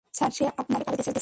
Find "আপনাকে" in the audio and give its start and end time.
0.61-0.67